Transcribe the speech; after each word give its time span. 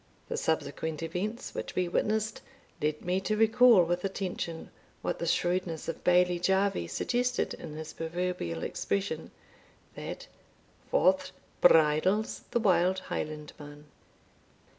The 0.29 0.35
subsequent 0.35 1.03
events 1.03 1.53
which 1.53 1.75
we 1.75 1.87
witnessed 1.87 2.41
led 2.81 3.05
me 3.05 3.21
to 3.21 3.37
recall 3.37 3.83
with 3.83 4.03
attention 4.03 4.71
what 5.03 5.19
the 5.19 5.27
shrewdness 5.27 5.87
of 5.87 6.03
Bailie 6.03 6.39
Jarvie 6.39 6.87
suggested 6.87 7.53
in 7.53 7.75
his 7.75 7.93
proverbial 7.93 8.63
expression, 8.63 9.29
that 9.93 10.25
"Forth 10.89 11.31
bridles 11.61 12.41
the 12.49 12.59
wild 12.59 12.97
Highlandman." 13.09 13.83